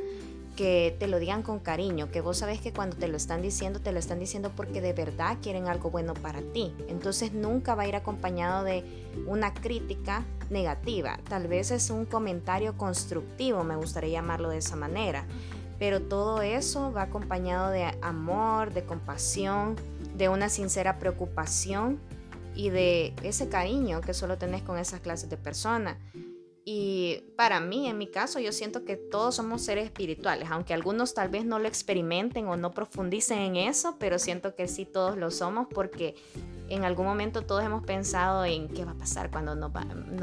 [0.56, 3.80] que te lo digan con cariño, que vos sabes que cuando te lo están diciendo,
[3.80, 6.74] te lo están diciendo porque de verdad quieren algo bueno para ti.
[6.88, 8.84] Entonces nunca va a ir acompañado de
[9.28, 11.20] una crítica negativa.
[11.28, 15.26] Tal vez es un comentario constructivo, me gustaría llamarlo de esa manera.
[15.80, 19.76] Pero todo eso va acompañado de amor, de compasión,
[20.16, 22.00] de una sincera preocupación
[22.56, 25.98] y de ese cariño que solo tenés con esas clases de personas.
[26.66, 31.14] Y para mí, en mi caso, yo siento que todos somos seres espirituales, aunque algunos
[31.14, 35.18] tal vez no lo experimenten o no profundicen en eso, pero siento que sí todos
[35.18, 36.16] lo somos porque
[36.70, 39.72] en algún momento todos hemos pensado en qué va a pasar cuando nos,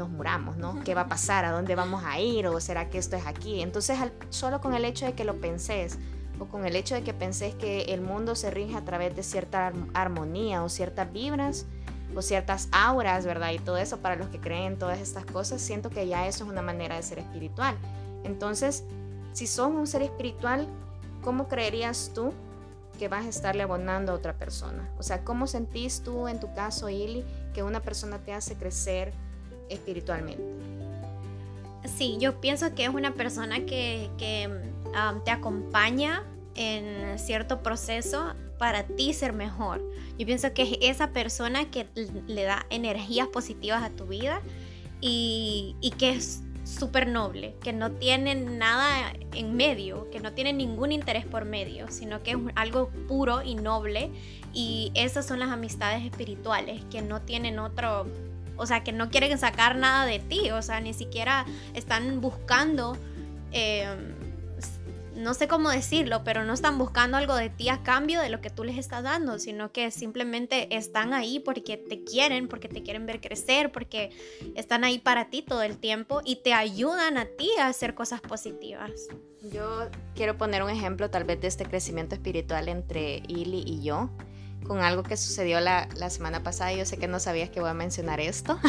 [0.09, 0.81] muramos, ¿no?
[0.83, 1.45] ¿Qué va a pasar?
[1.45, 2.47] ¿A dónde vamos a ir?
[2.47, 3.61] ¿O será que esto es aquí?
[3.61, 3.99] Entonces,
[4.29, 5.99] solo con el hecho de que lo penses
[6.39, 9.21] o con el hecho de que penses que el mundo se rige a través de
[9.21, 11.67] cierta armonía o ciertas vibras,
[12.15, 13.51] o ciertas auras, ¿verdad?
[13.51, 16.43] Y todo eso para los que creen en todas estas cosas, siento que ya eso
[16.43, 17.75] es una manera de ser espiritual.
[18.23, 18.83] Entonces,
[19.33, 20.67] si son un ser espiritual,
[21.21, 22.33] ¿cómo creerías tú
[22.99, 24.89] que vas a estarle abonando a otra persona?
[24.97, 29.13] O sea, ¿cómo sentís tú en tu caso, Ili, que una persona te hace crecer
[29.69, 30.43] espiritualmente?
[31.85, 34.09] Sí, yo pienso que es una persona que,
[34.85, 36.23] um, te acompaña
[36.55, 39.81] en cierto proceso para ti ser mejor.
[40.17, 41.87] Yo pienso que es esa persona que
[42.27, 44.41] le da energías positivas a tu vida
[44.99, 50.53] y, y que es súper noble, que no tiene nada en medio, que no tiene
[50.53, 54.11] ningún interés por medio, sino que es algo puro y noble.
[54.53, 58.05] Y esas son las amistades espirituales, que no tienen otro,
[58.57, 62.97] o sea, que no quieren sacar nada de ti, o sea, ni siquiera están buscando...
[63.51, 63.87] Eh,
[65.15, 68.41] no sé cómo decirlo, pero no están buscando algo de ti a cambio de lo
[68.41, 72.83] que tú les estás dando, sino que simplemente están ahí porque te quieren, porque te
[72.83, 74.11] quieren ver crecer, porque
[74.55, 78.21] están ahí para ti todo el tiempo y te ayudan a ti a hacer cosas
[78.21, 79.07] positivas.
[79.51, 84.09] Yo quiero poner un ejemplo tal vez de este crecimiento espiritual entre Ili y yo
[84.65, 86.73] con algo que sucedió la, la, semana pasada.
[86.73, 88.59] Yo sé que no sabías que voy a mencionar esto,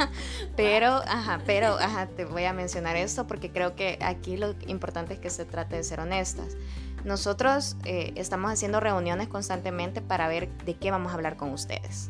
[0.56, 5.14] pero, ajá, pero, ajá, te voy a mencionar esto porque creo que aquí lo importante
[5.14, 6.56] es que se trate de ser honestas.
[7.04, 12.08] Nosotros eh, estamos haciendo reuniones constantemente para ver de qué vamos a hablar con ustedes.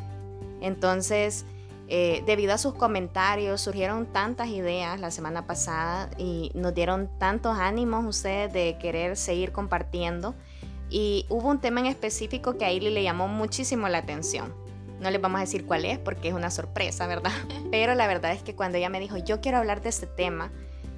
[0.61, 1.44] Entonces,
[1.90, 7.59] eh, debido a sus comentarios, surgieron tantas ideas la semana pasada y nos dieron tantos
[7.59, 10.35] ánimos ustedes de querer seguir compartiendo
[10.90, 14.55] y hubo un tema en específico que a Ili le llamó muchísimo la atención.
[15.01, 17.33] No les vamos a decir cuál es porque es una sorpresa, ¿verdad?
[17.70, 20.51] Pero la verdad es que cuando ella me dijo, yo quiero hablar de este tema,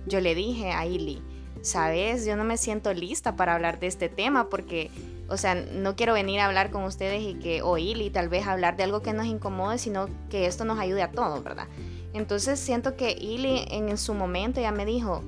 [0.07, 1.23] yo le dije a Ili,
[1.63, 4.91] sabes, yo no me siento lista para hablar de este tema porque,
[5.29, 8.47] o sea, no quiero venir a hablar con ustedes y que, o Ili, tal vez
[8.47, 11.67] hablar de algo que nos incomode, sino que esto nos ayude a todos, ¿verdad?
[12.15, 15.23] Entonces siento que Ili en su momento ya me dijo,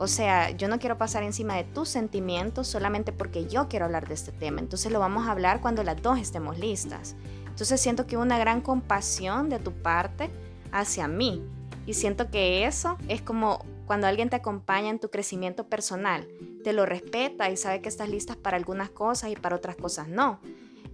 [0.00, 4.08] o sea, yo no quiero pasar encima de tus sentimientos solamente porque yo quiero hablar
[4.08, 4.60] de este tema.
[4.60, 7.16] Entonces lo vamos a hablar cuando las dos estemos listas.
[7.46, 10.30] Entonces siento que una gran compasión de tu parte
[10.72, 11.44] hacia mí.
[11.84, 16.26] Y siento que eso es como cuando alguien te acompaña en tu crecimiento personal.
[16.64, 20.08] Te lo respeta y sabe que estás lista para algunas cosas y para otras cosas
[20.08, 20.40] no.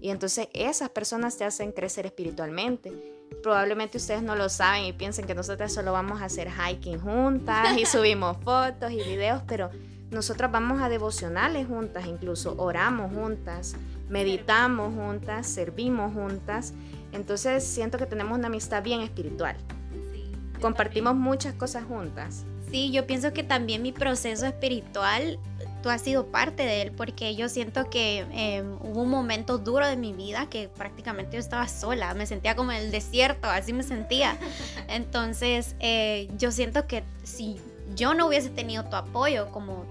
[0.01, 3.16] Y entonces esas personas te hacen crecer espiritualmente.
[3.43, 7.77] Probablemente ustedes no lo saben y piensen que nosotras solo vamos a hacer hiking juntas
[7.77, 9.71] y subimos fotos y videos, pero
[10.11, 13.77] nosotras vamos a devocionales juntas, incluso oramos juntas,
[14.09, 16.75] meditamos juntas, servimos juntas.
[17.13, 19.57] Entonces siento que tenemos una amistad bien espiritual.
[20.61, 22.45] Compartimos muchas cosas juntas.
[22.71, 25.39] Sí, yo pienso que también mi proceso espiritual
[25.87, 29.87] tú has sido parte de él, porque yo siento que em, hubo un momento duro
[29.87, 33.73] de mi vida que prácticamente yo estaba sola, me sentía como en el desierto, así
[33.73, 34.37] me sentía.
[34.89, 37.61] Entonces, eh, yo siento que si
[37.95, 39.87] yo no hubiese tenido tu apoyo como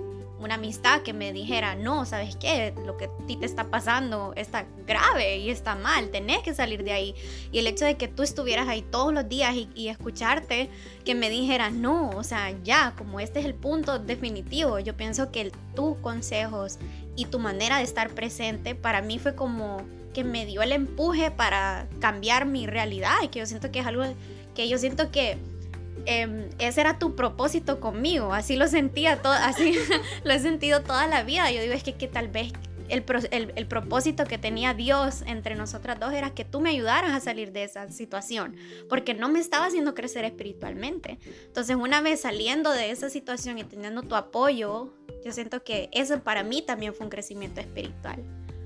[0.45, 2.73] una amistad que me dijera, no, ¿sabes qué?
[2.85, 6.83] Lo que a ti te está pasando está grave y está mal, tenés que salir
[6.83, 7.15] de ahí.
[7.51, 10.69] Y el hecho de que tú estuvieras ahí todos los días y, escucharte,
[11.03, 15.31] que me dijeras, no, o sea, ya, como este es el punto definitivo, yo pienso
[15.31, 16.77] que tus consejos
[17.15, 19.81] y tu manera de estar presente para mí fue como
[20.13, 23.85] que me dio el empuje para cambiar mi realidad y que yo siento que es
[23.85, 24.03] algo
[24.53, 25.37] que yo siento que
[26.05, 29.75] Em, ese era tu propósito conmigo, así lo sentía, todo, así
[30.23, 31.51] lo he sentido toda la vida.
[31.51, 32.51] Yo digo, es que, que tal vez
[32.89, 33.03] el,
[33.55, 37.51] el, propósito que tenía Dios entre nosotras dos era que tú me ayudaras a salir
[37.51, 38.55] de esa situación,
[38.89, 41.17] porque no me estaba haciendo crecer espiritualmente.
[41.47, 46.19] Entonces, una vez saliendo de esa situación y teniendo tu apoyo, yo siento que eso
[46.19, 48.23] para mí también fue un crecimiento espiritual.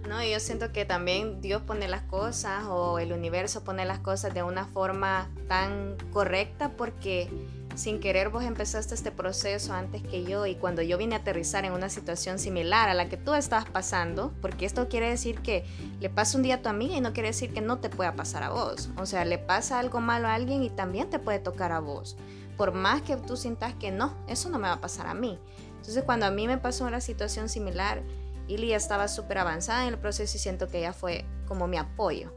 [0.08, 4.34] No, yo siento que también Dios pone las cosas o el universo pone las cosas
[4.34, 7.30] de una forma tan correcta porque
[7.76, 11.64] sin querer vos empezaste este proceso antes que yo y cuando yo vine a aterrizar
[11.64, 15.64] en una situación similar a la que tú estabas pasando, porque esto quiere decir que
[16.00, 18.16] le pasa un día a tu amiga y no quiere decir que no te pueda
[18.16, 18.90] pasar a vos.
[18.98, 22.18] O sea, le pasa algo malo a alguien y también te puede tocar a vos.
[22.58, 25.40] Por más que tú sientas que no, eso no me va a pasar a mí.
[25.78, 28.04] Entonces cuando a mí me pasó una situación similar,
[28.50, 32.34] Ili estaba súper avanzada en el proceso y siento que ella fue como mi apoyo.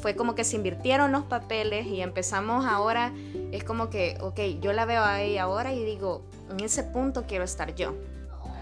[0.00, 3.12] Fue como que se invirtieron los papeles y empezamos ahora,
[3.52, 7.44] es como que, ok, yo la veo ahí ahora y digo, en ese punto quiero
[7.44, 7.94] estar yo.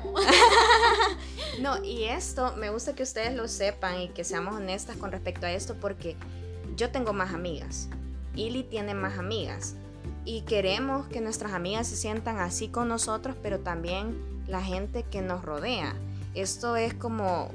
[1.62, 5.46] no, y esto me gusta que ustedes lo sepan y que seamos honestas con respecto
[5.46, 6.16] a esto porque
[6.76, 7.88] yo tengo más amigas.
[8.34, 9.74] Ili tiene más amigas.
[10.26, 15.22] Y queremos que nuestras amigas se sientan así con nosotros, pero también la gente que
[15.22, 15.94] nos rodea.
[16.34, 17.48] Esto es como,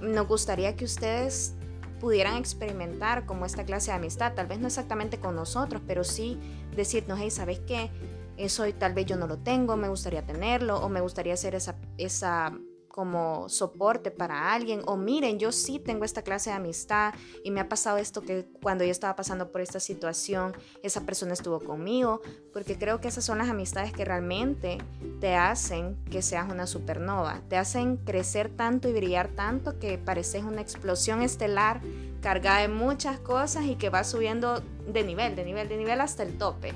[0.00, 1.54] nos gustaría que ustedes
[2.00, 6.38] pudieran experimentar como esta clase de amistad, tal vez no exactamente con nosotros, pero sí
[6.74, 7.90] decirnos, hey, ¿sabes qué?
[8.36, 11.76] Eso tal vez yo no lo tengo, me gustaría tenerlo o me gustaría hacer esa,
[11.98, 12.58] esa
[13.00, 17.60] como soporte para alguien o miren, yo sí tengo esta clase de amistad y me
[17.60, 22.20] ha pasado esto que cuando yo estaba pasando por esta situación, esa persona estuvo conmigo,
[22.52, 24.76] porque creo que esas son las amistades que realmente
[25.18, 30.44] te hacen que seas una supernova, te hacen crecer tanto y brillar tanto que pareces
[30.44, 31.80] una explosión estelar
[32.20, 36.22] cargada de muchas cosas y que va subiendo de nivel, de nivel, de nivel hasta
[36.22, 36.74] el tope.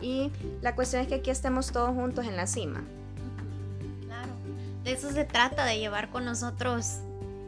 [0.00, 0.30] Y
[0.60, 2.84] la cuestión es que aquí estemos todos juntos en la cima
[4.84, 6.98] de eso se trata, de llevar con nosotros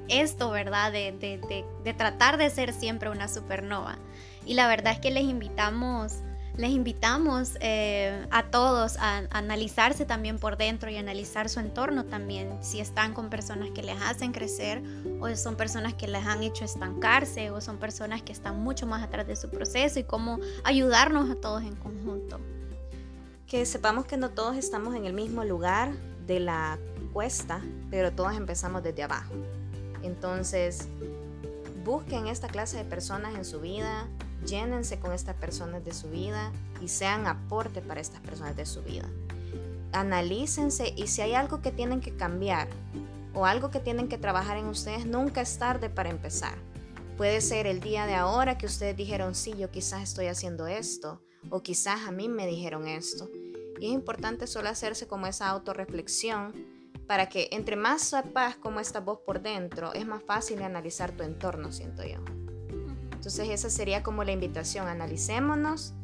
[0.09, 0.93] esto, ¿verdad?
[0.93, 3.99] De, tratar de ser siempre una supernova.
[4.45, 6.19] Y la verdad es que les invitamos,
[6.57, 12.59] les invitamos eh, a todos a, analizarse también por dentro y analizar su entorno también,
[12.63, 14.83] si están con personas que les hacen crecer
[15.21, 19.03] o son personas que les han hecho estancarse o son personas que están mucho más
[19.03, 22.39] atrás de su proceso y cómo ayudarnos a todos en conjunto.
[23.47, 25.93] Que sepamos que no todos estamos en el mismo lugar
[26.27, 26.79] de la
[27.15, 29.33] cuesta, pero todos empezamos desde abajo.
[30.03, 30.89] Entonces,
[31.85, 34.09] busquen esta clase de personas en su vida,
[34.45, 36.51] llénense con estas personas de su vida
[36.83, 39.09] y sean aporte para estas personas de su vida.
[39.93, 42.69] Analícense y si hay algo que tienen que cambiar
[43.33, 46.57] o algo que tienen que trabajar en ustedes, nunca es tarde para empezar.
[47.17, 51.23] Puede ser el día de ahora que ustedes dijeron, sí, yo quizás estoy haciendo esto,
[51.49, 53.31] o quizás a mí me dijeron esto.
[53.79, 56.74] Y es importante solo hacerse como esa autorreflexión
[57.07, 61.23] para que entre más sepas cómo está vos por dentro, es más fácil analizar tu
[61.23, 62.19] entorno, siento yo.
[63.13, 65.95] Entonces esa sería como la invitación, analicémonos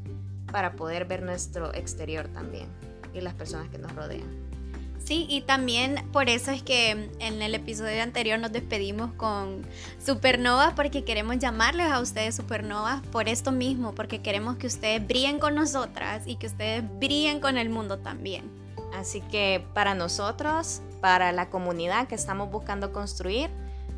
[0.50, 2.68] para poder ver nuestro exterior también
[3.12, 4.50] y las personas que nos rodean.
[5.04, 9.66] Sí, y también por eso es que en el episodio anterior nos despedimos con
[9.98, 15.38] Supernovas porque queremos llamarles a ustedes Supernovas por esto mismo, porque queremos que ustedes brillen
[15.40, 18.59] con nosotras y que ustedes brillen con el mundo también.
[18.94, 23.50] Así que para nosotros para la comunidad que estamos buscando construir,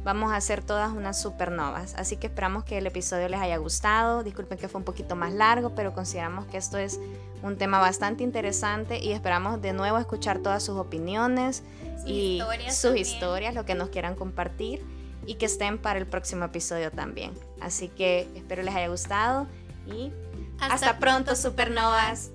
[0.04, 1.94] vamos a hacer todas unas supernovas.
[1.96, 4.22] Así que esperamos que el episodio les haya gustado.
[4.22, 6.98] Disculpen que fue un poquito más largo, pero consideramos que esto es
[7.42, 11.62] un tema bastante interesante y esperamos de nuevo escuchar todas sus opiniones
[12.06, 12.40] y
[12.70, 14.84] sus historias, lo que nos quieran compartir
[15.26, 17.32] y que estén para el próximo episodio también.
[17.60, 19.46] Así que espero les haya gustado
[19.86, 20.12] y
[20.60, 22.30] hasta, hasta pronto, supernovas.